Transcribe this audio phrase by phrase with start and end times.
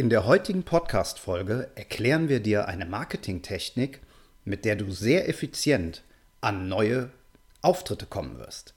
[0.00, 4.00] In der heutigen Podcast-Folge erklären wir dir eine Marketingtechnik,
[4.46, 6.04] mit der du sehr effizient
[6.40, 7.10] an neue
[7.60, 8.72] Auftritte kommen wirst.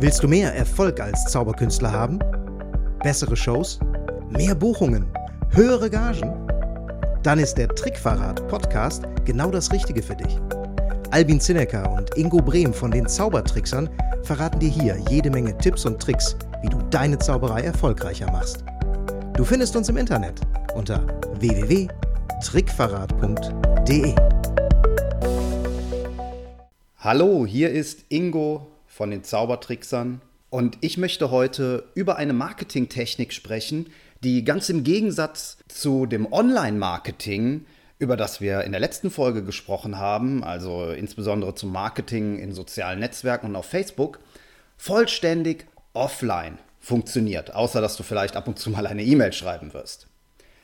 [0.00, 2.18] Willst du mehr Erfolg als Zauberkünstler haben?
[3.04, 3.78] Bessere Shows?
[4.30, 5.06] Mehr Buchungen?
[5.50, 6.44] Höhere Gagen?
[7.22, 10.40] Dann ist der Trickverrat Podcast genau das Richtige für dich.
[11.12, 13.90] Albin Zinecker und Ingo Brehm von den Zaubertricksern
[14.22, 18.64] verraten dir hier jede Menge Tipps und Tricks, wie du deine Zauberei erfolgreicher machst.
[19.36, 20.40] Du findest uns im Internet
[20.74, 21.06] unter
[21.38, 24.14] www.trickverrat.de.
[26.96, 33.90] Hallo, hier ist Ingo von den Zaubertricksern und ich möchte heute über eine Marketingtechnik sprechen,
[34.24, 37.66] die ganz im Gegensatz zu dem Online-Marketing
[38.02, 42.98] über das wir in der letzten Folge gesprochen haben, also insbesondere zum Marketing in sozialen
[42.98, 44.18] Netzwerken und auf Facebook,
[44.76, 50.08] vollständig offline funktioniert, außer dass du vielleicht ab und zu mal eine E-Mail schreiben wirst.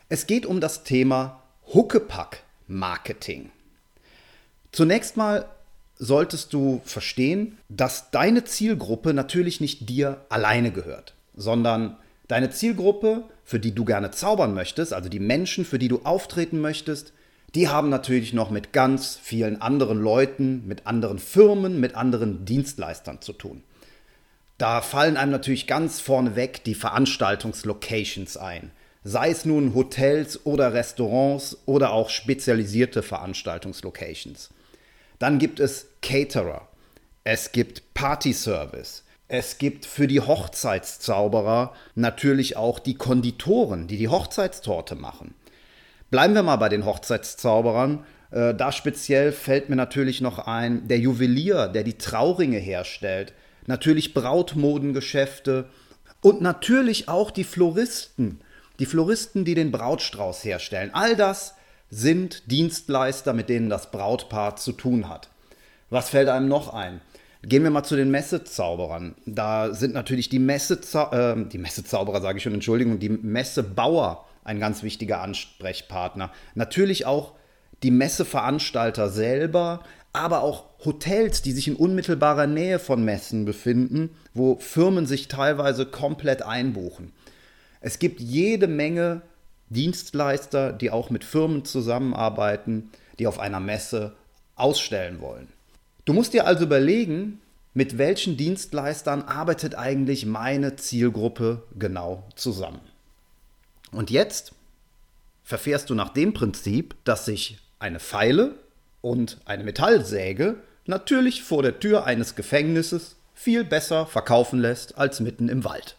[0.08, 3.50] Es geht um das Thema Huckepack-Marketing.
[4.72, 5.46] Zunächst mal
[5.96, 13.60] solltest du verstehen, dass deine Zielgruppe natürlich nicht dir alleine gehört, sondern deine Zielgruppe, für
[13.60, 17.12] die du gerne zaubern möchtest, also die Menschen, für die du auftreten möchtest,
[17.58, 23.20] die haben natürlich noch mit ganz vielen anderen Leuten, mit anderen Firmen, mit anderen Dienstleistern
[23.20, 23.64] zu tun.
[24.58, 28.70] Da fallen einem natürlich ganz vorneweg die Veranstaltungslocations ein.
[29.02, 34.50] Sei es nun Hotels oder Restaurants oder auch spezialisierte Veranstaltungslocations.
[35.18, 36.68] Dann gibt es Caterer.
[37.24, 39.02] Es gibt Party-Service.
[39.26, 45.34] Es gibt für die Hochzeitszauberer natürlich auch die Konditoren, die die Hochzeitstorte machen.
[46.10, 48.04] Bleiben wir mal bei den Hochzeitszauberern.
[48.30, 53.34] Äh, da speziell fällt mir natürlich noch ein, der Juwelier, der die Trauringe herstellt.
[53.66, 55.66] Natürlich Brautmodengeschäfte
[56.22, 58.40] und natürlich auch die Floristen.
[58.78, 60.90] Die Floristen, die den Brautstrauß herstellen.
[60.92, 61.54] All das
[61.90, 65.28] sind Dienstleister, mit denen das Brautpaar zu tun hat.
[65.90, 67.00] Was fällt einem noch ein?
[67.42, 69.14] Gehen wir mal zu den Messezauberern.
[69.26, 74.60] Da sind natürlich die, Messezau äh, die Messezauberer, sage ich schon, Entschuldigung, die Messebauer ein
[74.60, 76.30] ganz wichtiger Ansprechpartner.
[76.54, 77.32] Natürlich auch
[77.82, 84.56] die Messeveranstalter selber, aber auch Hotels, die sich in unmittelbarer Nähe von Messen befinden, wo
[84.56, 87.12] Firmen sich teilweise komplett einbuchen.
[87.80, 89.22] Es gibt jede Menge
[89.70, 94.14] Dienstleister, die auch mit Firmen zusammenarbeiten, die auf einer Messe
[94.56, 95.48] ausstellen wollen.
[96.04, 97.40] Du musst dir also überlegen,
[97.74, 102.80] mit welchen Dienstleistern arbeitet eigentlich meine Zielgruppe genau zusammen.
[103.92, 104.52] Und jetzt
[105.42, 108.54] verfährst du nach dem Prinzip, dass sich eine Feile
[109.00, 110.56] und eine Metallsäge
[110.86, 115.96] natürlich vor der Tür eines Gefängnisses viel besser verkaufen lässt als mitten im Wald.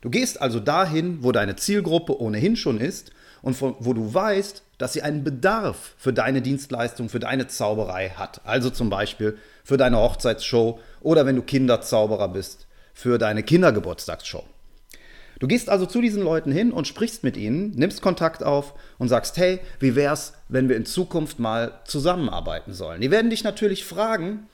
[0.00, 3.10] Du gehst also dahin, wo deine Zielgruppe ohnehin schon ist
[3.42, 8.40] und wo du weißt, dass sie einen Bedarf für deine Dienstleistung, für deine Zauberei hat.
[8.44, 14.44] Also zum Beispiel für deine Hochzeitsshow oder wenn du Kinderzauberer bist, für deine Kindergeburtstagsshow.
[15.38, 19.08] Du gehst also zu diesen Leuten hin und sprichst mit ihnen, nimmst Kontakt auf und
[19.08, 23.00] sagst, hey, wie wär's, wenn wir in Zukunft mal zusammenarbeiten sollen?
[23.00, 24.46] Die werden dich natürlich fragen,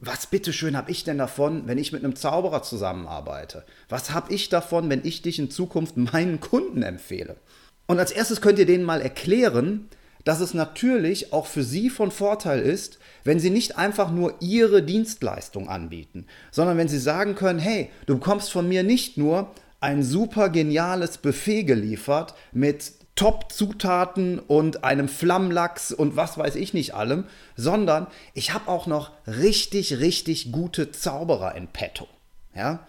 [0.00, 3.64] was bitteschön habe ich denn davon, wenn ich mit einem Zauberer zusammenarbeite?
[3.88, 7.36] Was habe ich davon, wenn ich dich in Zukunft meinen Kunden empfehle?
[7.86, 9.88] Und als erstes könnt ihr denen mal erklären,
[10.24, 14.82] dass es natürlich auch für sie von Vorteil ist, wenn sie nicht einfach nur ihre
[14.82, 20.02] Dienstleistung anbieten, sondern wenn sie sagen können, hey, du bekommst von mir nicht nur ein
[20.02, 27.24] super geniales Buffet geliefert mit Top-Zutaten und einem Flammlachs und was weiß ich nicht allem,
[27.56, 32.08] sondern ich habe auch noch richtig, richtig gute Zauberer in petto.
[32.54, 32.86] Ja?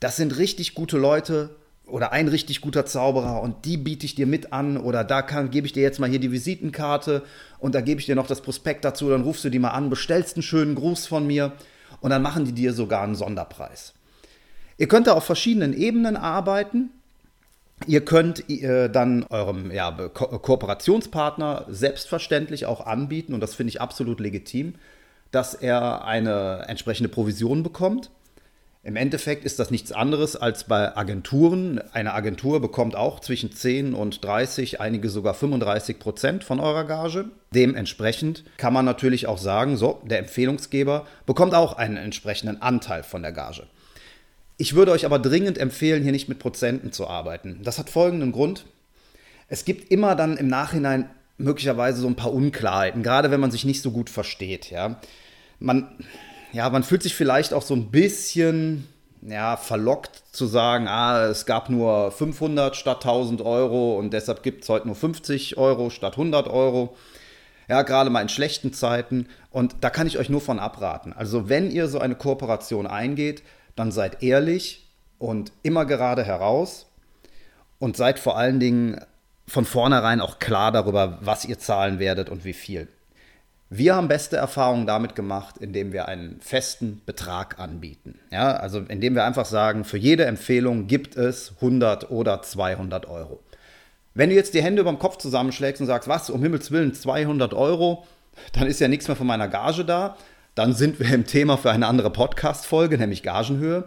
[0.00, 1.56] Das sind richtig gute Leute
[1.86, 5.66] oder ein richtig guter Zauberer und die biete ich dir mit an oder da gebe
[5.66, 7.22] ich dir jetzt mal hier die Visitenkarte
[7.58, 9.90] und da gebe ich dir noch das Prospekt dazu, dann rufst du die mal an,
[9.90, 11.52] bestellst einen schönen Gruß von mir
[12.00, 13.94] und dann machen die dir sogar einen Sonderpreis.
[14.80, 16.88] Ihr könnt da auf verschiedenen Ebenen arbeiten.
[17.86, 23.82] Ihr könnt äh, dann eurem ja, Ko Kooperationspartner selbstverständlich auch anbieten, und das finde ich
[23.82, 24.76] absolut legitim,
[25.32, 28.10] dass er eine entsprechende Provision bekommt.
[28.82, 31.82] Im Endeffekt ist das nichts anderes als bei Agenturen.
[31.92, 37.26] Eine Agentur bekommt auch zwischen 10 und 30, einige sogar 35 Prozent von eurer Gage.
[37.54, 43.20] Dementsprechend kann man natürlich auch sagen, so, der Empfehlungsgeber bekommt auch einen entsprechenden Anteil von
[43.20, 43.66] der Gage.
[44.60, 47.60] Ich würde euch aber dringend empfehlen, hier nicht mit Prozenten zu arbeiten.
[47.62, 48.66] Das hat folgenden Grund.
[49.48, 51.08] Es gibt immer dann im Nachhinein
[51.38, 54.70] möglicherweise so ein paar Unklarheiten, gerade wenn man sich nicht so gut versteht.
[54.70, 55.00] Ja,
[55.60, 55.88] man,
[56.52, 58.86] ja, man fühlt sich vielleicht auch so ein bisschen
[59.22, 64.64] ja, verlockt zu sagen, ah, es gab nur 500 statt 1000 Euro und deshalb gibt
[64.64, 66.94] es heute nur 50 Euro statt 100 Euro.
[67.66, 69.26] Ja, gerade mal in schlechten Zeiten.
[69.50, 71.14] Und da kann ich euch nur von abraten.
[71.14, 73.42] Also, wenn ihr so eine Kooperation eingeht,
[73.80, 74.86] dann seid ehrlich
[75.18, 76.86] und immer gerade heraus
[77.78, 79.00] und seid vor allen Dingen
[79.48, 82.88] von vornherein auch klar darüber, was ihr zahlen werdet und wie viel.
[83.70, 88.18] Wir haben beste Erfahrungen damit gemacht, indem wir einen festen Betrag anbieten.
[88.30, 93.40] Ja, also indem wir einfach sagen, für jede Empfehlung gibt es 100 oder 200 Euro.
[94.12, 96.94] Wenn du jetzt die Hände über dem Kopf zusammenschlägst und sagst, was, um Himmels Willen
[96.94, 98.04] 200 Euro,
[98.52, 100.16] dann ist ja nichts mehr von meiner Gage da.
[100.54, 103.84] Dann sind wir im Thema für eine andere Podcast-Folge, nämlich Gagenhöhe.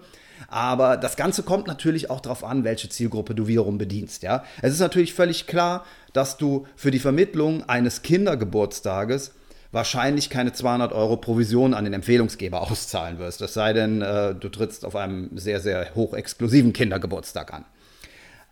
[0.48, 4.24] Aber das Ganze kommt natürlich auch darauf an, welche Zielgruppe du wiederum bedienst.
[4.24, 4.44] Ja?
[4.62, 9.33] Es ist natürlich völlig klar, dass du für die Vermittlung eines Kindergeburtstages
[9.71, 13.42] wahrscheinlich keine 200 Euro Provision an den Empfehlungsgeber auszahlen wirst.
[13.42, 17.65] Es sei denn, äh, du trittst auf einem sehr, sehr hochexklusiven Kindergeburtstag an.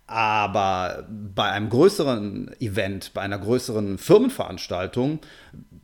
[0.08, 5.20] Aber bei einem größeren Event, bei einer größeren Firmenveranstaltung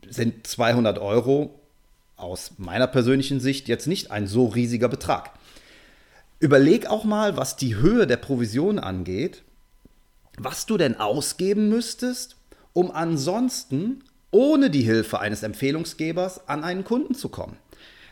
[0.07, 1.58] sind 200 Euro
[2.19, 5.31] aus meiner persönlichen Sicht jetzt nicht ein so riesiger Betrag.
[6.39, 9.43] Überleg auch mal, was die Höhe der Provision angeht,
[10.37, 12.37] was du denn ausgeben müsstest,
[12.73, 17.57] um ansonsten ohne die Hilfe eines Empfehlungsgebers an einen Kunden zu kommen.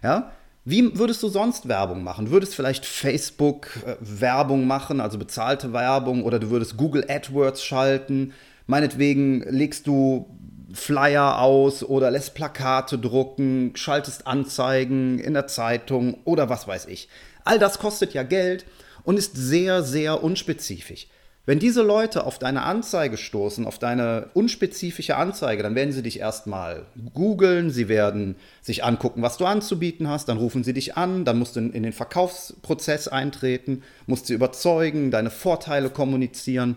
[0.03, 0.31] Ja?
[0.65, 2.29] Wie würdest du sonst Werbung machen?
[2.29, 8.33] Würdest vielleicht Facebook äh, Werbung machen, also bezahlte Werbung, oder du würdest Google AdWords schalten.
[8.65, 10.36] Meinetwegen legst du
[10.77, 17.09] Flyer aus oder lässt Plakate drucken, schaltest Anzeigen in der Zeitung oder was weiß ich.
[17.43, 18.65] All das kostet ja Geld
[19.03, 21.07] und ist sehr, sehr unspezifisch.
[21.47, 26.19] Wenn diese Leute auf deine Anzeige stoßen, auf deine unspezifische Anzeige, dann werden sie dich
[26.19, 31.23] erstmal googeln, sie werden sich angucken, was du anzubieten hast, dann rufen sie dich an,
[31.23, 36.75] dann musst du in den Verkaufsprozess eintreten, musst sie überzeugen, deine Vorteile kommunizieren.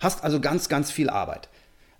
[0.00, 1.48] Hast also ganz, ganz viel Arbeit.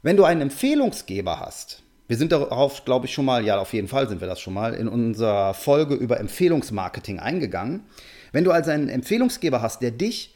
[0.04, 3.86] Wenn du einen Empfehlungsgeber hast, wir sind darauf, glaube ich, schon mal, ja, auf jeden
[3.86, 7.84] Fall sind wir das schon mal, in unserer Folge über Empfehlungsmarketing eingegangen.
[8.32, 10.34] Wenn du also einen Empfehlungsgeber hast, der dich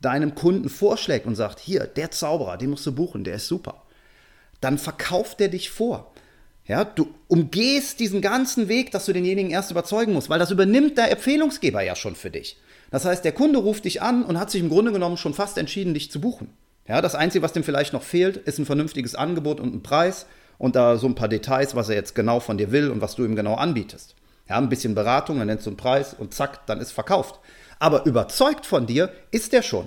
[0.00, 3.82] deinem Kunden vorschlägt und sagt, hier, der Zauberer, den musst du buchen, der ist super,
[4.60, 6.12] dann verkauft er dich vor.
[6.66, 10.96] Ja, du umgehst diesen ganzen Weg, dass du denjenigen erst überzeugen musst, weil das übernimmt
[10.96, 12.58] der Empfehlungsgeber ja schon für dich.
[12.92, 15.58] Das heißt, der Kunde ruft dich an und hat sich im Grunde genommen schon fast
[15.58, 16.52] entschieden, dich zu buchen.
[16.90, 20.26] Ja, das Einzige, was dem vielleicht noch fehlt, ist ein vernünftiges Angebot und ein Preis
[20.58, 23.14] und da so ein paar Details, was er jetzt genau von dir will und was
[23.14, 24.14] du ihm genau anbietest.
[24.48, 27.40] Ja, ein bisschen Beratung, dann nennst du einen Preis und zack, dann ist verkauft
[27.80, 29.86] aber überzeugt von dir ist er schon.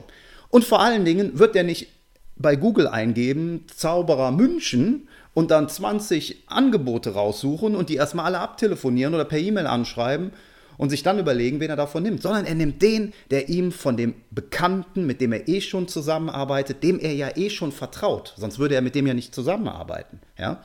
[0.50, 1.88] Und vor allen Dingen wird er nicht
[2.36, 9.14] bei Google eingeben, Zauberer München und dann 20 Angebote raussuchen und die erstmal alle abtelefonieren
[9.14, 10.32] oder per E-Mail anschreiben
[10.78, 13.98] und sich dann überlegen, wen er davon nimmt, sondern er nimmt den, der ihm von
[13.98, 18.60] dem Bekannten, mit dem er eh schon zusammenarbeitet, dem er ja eh schon vertraut, sonst
[18.60, 20.20] würde er mit dem ja nicht zusammenarbeiten.
[20.38, 20.64] Ja?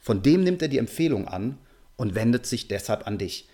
[0.00, 1.58] Von dem nimmt er die Empfehlung an
[1.96, 3.48] und wendet sich deshalb an dich.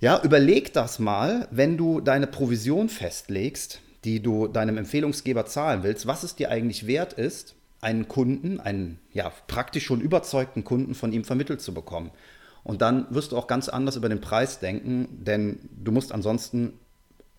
[0.00, 6.06] Ja, überleg das mal, wenn du deine Provision festlegst, die du deinem Empfehlungsgeber zahlen willst,
[6.06, 11.12] was es dir eigentlich wert ist, einen Kunden, einen ja, praktisch schon überzeugten Kunden von
[11.12, 12.10] ihm vermittelt zu bekommen.
[12.68, 16.74] Und dann wirst du auch ganz anders über den Preis denken, denn du musst ansonsten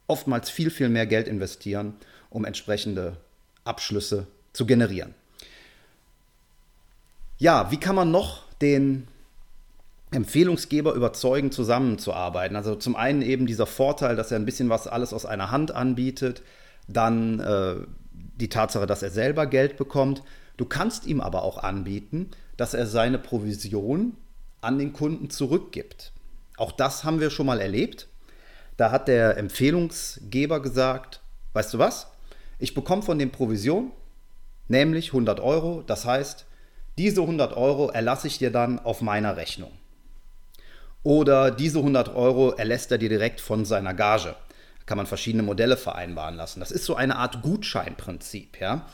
[0.07, 1.93] oftmals viel, viel mehr Geld investieren,
[2.31, 3.15] um entsprechende
[3.63, 5.13] Abschlüsse zu generieren.
[7.37, 9.07] Ja, wie kann man noch den
[10.09, 12.57] Empfehlungsgeber überzeugen, zusammenzuarbeiten.
[12.57, 15.69] Also zum einen eben dieser Vorteil, dass er ein bisschen was alles aus einer Hand
[15.69, 16.41] anbietet,
[16.87, 17.75] dann äh,
[18.11, 20.23] die Tatsache, dass er selber Geld bekommt.
[20.57, 24.17] Du kannst ihm aber auch anbieten, dass er seine Provision
[24.61, 26.11] an den Kunden zurückgibt.
[26.57, 28.07] Auch das haben wir schon mal erlebt.
[28.77, 31.21] Da hat der Empfehlungsgeber gesagt,
[31.53, 32.07] weißt du was,
[32.59, 33.91] ich bekomme von dem Provision,
[34.67, 35.83] nämlich 100 Euro.
[35.85, 36.45] Das heißt,
[36.97, 39.71] diese 100 Euro erlasse ich dir dann auf meiner Rechnung.
[41.03, 44.35] Oder diese 100 Euro erlässt er dir direkt von seiner Gage.
[44.79, 46.59] Da kann man verschiedene Modelle vereinbaren lassen.
[46.59, 48.59] Das ist so eine Art Gutscheinprinzip.
[48.59, 48.85] Ja?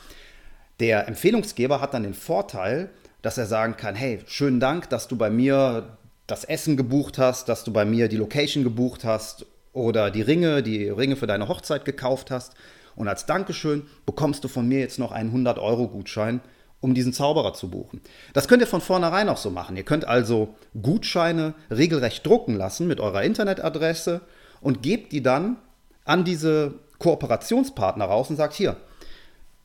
[0.78, 2.90] Der Empfehlungsgeber hat dann den Vorteil,
[3.22, 5.96] dass er sagen kann, hey, schönen Dank, dass du bei mir
[6.26, 10.62] das Essen gebucht hast, dass du bei mir die Location gebucht hast oder die Ringe,
[10.62, 12.54] die Ringe für deine Hochzeit gekauft hast.
[12.94, 16.40] Und als Dankeschön bekommst du von mir jetzt noch einen 100-Euro-Gutschein
[16.80, 18.00] um diesen Zauberer zu buchen.
[18.32, 19.76] Das könnt ihr von vornherein auch so machen.
[19.76, 24.20] Ihr könnt also Gutscheine regelrecht drucken lassen mit eurer Internetadresse
[24.60, 25.56] und gebt die dann
[26.04, 28.76] an diese Kooperationspartner raus und sagt hier,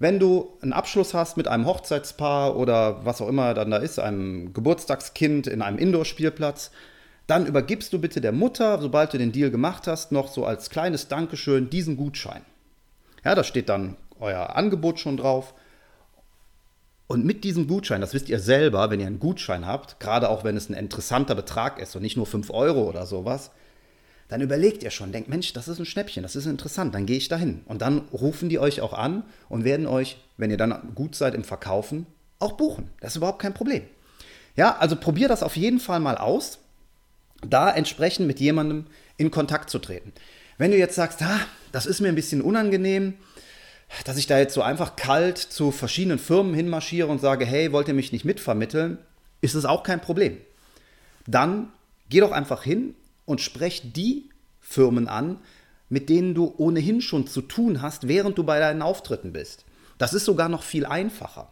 [0.01, 4.00] Wenn du einen Abschluss hast mit einem Hochzeitspaar oder was auch immer dann da ist,
[4.00, 6.72] einem Geburtstagskind in einem Indoor-Spielplatz,
[7.27, 10.72] dann übergibst du bitte der Mutter, sobald du den Deal gemacht hast, noch so als
[10.72, 12.41] kleines Dankeschön diesen Gutschein.
[13.24, 15.53] Ja, da steht dann euer Angebot schon drauf.
[17.05, 20.43] Und mit diesem Gutschein, das wisst ihr selber, wenn ihr einen Gutschein habt, gerade auch
[20.43, 23.51] wenn es ein interessanter Betrag ist und nicht nur 5 Euro oder sowas,
[24.31, 27.17] dann überlegt ihr schon, denkt, Mensch, das ist ein Schnäppchen, das ist interessant, dann gehe
[27.17, 27.63] ich dahin.
[27.65, 31.35] Und dann rufen die euch auch an und werden euch, wenn ihr dann gut seid
[31.35, 32.05] im Verkaufen,
[32.39, 32.89] auch buchen.
[33.01, 33.83] Das ist überhaupt kein Problem.
[34.55, 36.59] Ja, also probier das auf jeden Fall mal aus,
[37.45, 38.85] da entsprechend mit jemandem
[39.17, 40.13] in Kontakt zu treten.
[40.57, 41.41] Wenn du jetzt sagst, ah,
[41.73, 43.15] das ist mir ein bisschen unangenehm,
[44.05, 47.89] dass ich da jetzt so einfach kalt zu verschiedenen Firmen hinmarschiere und sage, hey, wollt
[47.89, 48.97] ihr mich nicht mitvermitteln,
[49.41, 50.38] ist es auch kein Problem.
[51.27, 51.67] Dann
[52.07, 52.95] geh doch einfach hin
[53.31, 55.39] und sprech die Firmen an,
[55.89, 59.65] mit denen du ohnehin schon zu tun hast, während du bei deinen Auftritten bist.
[59.97, 61.51] Das ist sogar noch viel einfacher.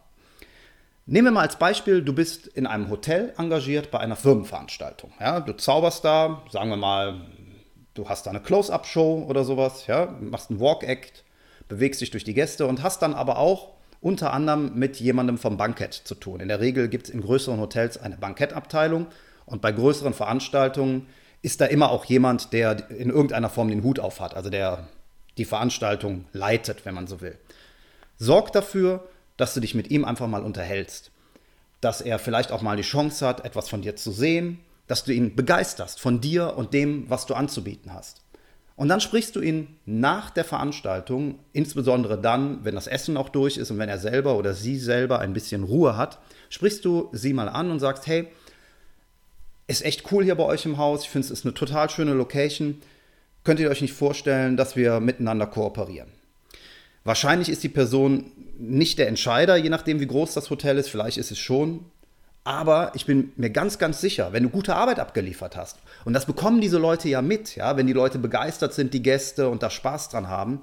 [1.06, 5.12] Nehmen wir mal als Beispiel, du bist in einem Hotel engagiert bei einer Firmenveranstaltung.
[5.18, 7.20] Ja, du zauberst da, sagen wir mal,
[7.94, 11.24] du hast da eine Close-up-Show oder sowas, ja, machst einen Walk-Act,
[11.68, 15.56] bewegst dich durch die Gäste und hast dann aber auch unter anderem mit jemandem vom
[15.56, 16.40] Bankett zu tun.
[16.40, 19.06] In der Regel gibt es in größeren Hotels eine Bankettabteilung
[19.46, 21.06] und bei größeren Veranstaltungen
[21.42, 24.88] ist da immer auch jemand, der in irgendeiner Form den Hut auf hat, also der
[25.38, 27.38] die Veranstaltung leitet, wenn man so will.
[28.18, 31.10] Sorg dafür, dass du dich mit ihm einfach mal unterhältst,
[31.80, 35.12] dass er vielleicht auch mal die Chance hat, etwas von dir zu sehen, dass du
[35.12, 38.22] ihn begeisterst von dir und dem, was du anzubieten hast.
[38.76, 43.56] Und dann sprichst du ihn nach der Veranstaltung, insbesondere dann, wenn das Essen auch durch
[43.56, 46.18] ist und wenn er selber oder sie selber ein bisschen Ruhe hat,
[46.48, 48.28] sprichst du sie mal an und sagst, hey,
[49.70, 51.04] ist echt cool hier bei euch im Haus.
[51.04, 52.80] Ich finde, es ist eine total schöne Location.
[53.44, 56.08] Könnt ihr euch nicht vorstellen, dass wir miteinander kooperieren?
[57.04, 60.90] Wahrscheinlich ist die Person nicht der Entscheider, je nachdem, wie groß das Hotel ist.
[60.90, 61.86] Vielleicht ist es schon.
[62.44, 66.26] Aber ich bin mir ganz, ganz sicher, wenn du gute Arbeit abgeliefert hast, und das
[66.26, 69.68] bekommen diese Leute ja mit, ja, wenn die Leute begeistert sind, die Gäste und da
[69.68, 70.62] Spaß dran haben,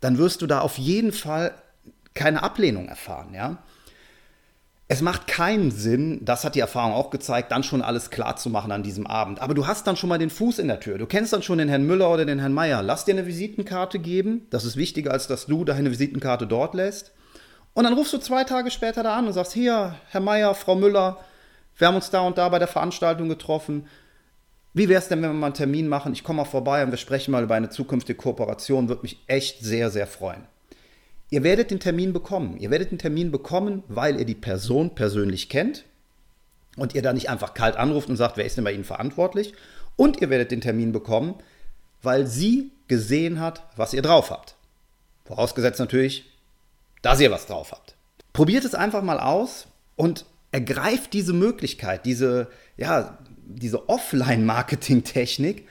[0.00, 1.52] dann wirst du da auf jeden Fall
[2.14, 3.58] keine Ablehnung erfahren, ja.
[4.90, 8.48] Es macht keinen Sinn, das hat die Erfahrung auch gezeigt, dann schon alles klar zu
[8.48, 9.38] machen an diesem Abend.
[9.42, 10.96] Aber du hast dann schon mal den Fuß in der Tür.
[10.96, 12.82] Du kennst dann schon den Herrn Müller oder den Herrn Meier.
[12.82, 14.46] Lass dir eine Visitenkarte geben.
[14.48, 17.12] Das ist wichtiger, als dass du deine Visitenkarte dort lässt.
[17.74, 20.74] Und dann rufst du zwei Tage später da an und sagst: Hier, Herr Meier, Frau
[20.74, 21.18] Müller,
[21.76, 23.86] wir haben uns da und da bei der Veranstaltung getroffen.
[24.72, 26.14] Wie wäre es denn, wenn wir mal einen Termin machen?
[26.14, 28.88] Ich komme mal vorbei und wir sprechen mal über eine zukünftige Kooperation.
[28.88, 30.46] Würde mich echt sehr, sehr freuen.
[31.30, 32.56] Ihr werdet den Termin bekommen.
[32.58, 35.84] Ihr werdet den Termin bekommen, weil ihr die Person persönlich kennt
[36.76, 39.52] und ihr da nicht einfach kalt anruft und sagt, wer ist denn bei Ihnen verantwortlich?
[39.96, 41.34] Und ihr werdet den Termin bekommen,
[42.02, 44.54] weil sie gesehen hat, was ihr drauf habt.
[45.24, 46.24] Vorausgesetzt natürlich,
[47.02, 47.96] dass ihr was drauf habt.
[48.32, 49.66] Probiert es einfach mal aus
[49.96, 55.66] und ergreift diese Möglichkeit, diese, ja, diese Offline-Marketing-Technik,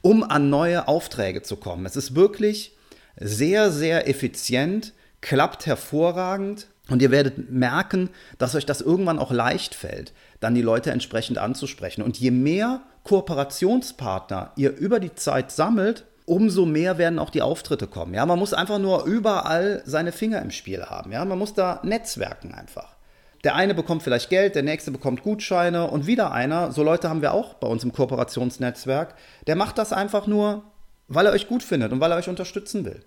[0.00, 1.84] um an neue Aufträge zu kommen.
[1.86, 2.76] Es ist wirklich
[3.20, 9.74] sehr, sehr effizient, klappt hervorragend und ihr werdet merken, dass euch das irgendwann auch leicht
[9.74, 12.02] fällt, dann die Leute entsprechend anzusprechen.
[12.02, 17.86] Und je mehr Kooperationspartner ihr über die Zeit sammelt, umso mehr werden auch die Auftritte
[17.86, 18.14] kommen.
[18.14, 21.12] Ja, man muss einfach nur überall seine Finger im Spiel haben.
[21.12, 22.96] Ja, man muss da netzwerken einfach.
[23.44, 27.22] Der eine bekommt vielleicht Geld, der nächste bekommt Gutscheine und wieder einer, so Leute haben
[27.22, 29.14] wir auch bei uns im Kooperationsnetzwerk,
[29.46, 30.64] der macht das einfach nur,
[31.06, 33.00] weil er euch gut findet und weil er euch unterstützen will.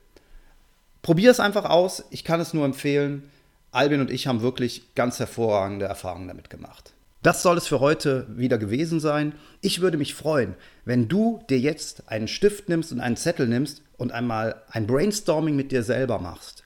[1.02, 3.30] Probier es einfach aus, ich kann es nur empfehlen.
[3.72, 6.94] Albin und ich haben wirklich ganz hervorragende Erfahrungen damit gemacht.
[7.24, 9.34] Das soll es für heute wieder gewesen sein.
[9.62, 10.56] Ich würde mich freuen,
[10.86, 15.56] wenn du dir jetzt einen Stift nimmst und einen Zettel nimmst und einmal ein Brainstorming
[15.56, 16.64] mit dir selber machst.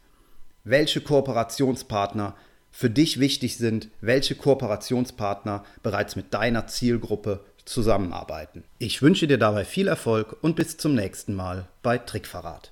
[0.64, 2.36] Welche Kooperationspartner
[2.72, 8.64] für dich wichtig sind, welche Kooperationspartner bereits mit deiner Zielgruppe zusammenarbeiten.
[8.80, 12.72] Ich wünsche dir dabei viel Erfolg und bis zum nächsten Mal bei Trickverrat.